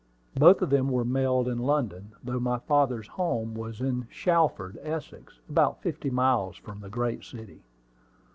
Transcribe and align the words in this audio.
Both 0.35 0.63
of 0.63 0.71
them 0.71 0.89
were 0.89 1.05
mailed 1.05 1.47
in 1.47 1.59
London, 1.59 2.13
though 2.23 2.39
my 2.39 2.57
father's 2.57 3.05
home 3.07 3.53
was 3.53 3.81
in 3.81 4.07
Shalford, 4.09 4.79
Essex, 4.81 5.37
about 5.47 5.83
fifty 5.83 6.09
miles 6.09 6.57
from 6.57 6.79
the 6.79 6.89
great 6.89 7.23
city. 7.23 7.61